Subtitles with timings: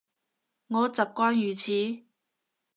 [0.65, 2.05] 我習慣如此